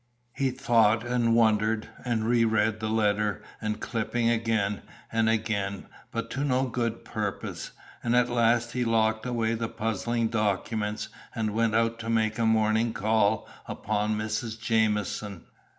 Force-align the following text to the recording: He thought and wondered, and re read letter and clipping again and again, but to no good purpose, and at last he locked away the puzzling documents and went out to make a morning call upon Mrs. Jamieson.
He 0.33 0.49
thought 0.49 1.05
and 1.05 1.35
wondered, 1.35 1.87
and 2.03 2.25
re 2.25 2.43
read 2.43 2.81
letter 2.81 3.43
and 3.61 3.79
clipping 3.79 4.31
again 4.31 4.81
and 5.11 5.29
again, 5.29 5.85
but 6.09 6.31
to 6.31 6.43
no 6.43 6.63
good 6.65 7.05
purpose, 7.05 7.69
and 8.01 8.15
at 8.15 8.27
last 8.27 8.71
he 8.71 8.83
locked 8.83 9.27
away 9.27 9.53
the 9.53 9.69
puzzling 9.69 10.27
documents 10.29 11.09
and 11.35 11.53
went 11.53 11.75
out 11.75 11.99
to 11.99 12.09
make 12.09 12.39
a 12.39 12.47
morning 12.47 12.93
call 12.93 13.47
upon 13.67 14.17
Mrs. 14.17 14.59
Jamieson. 14.59 15.43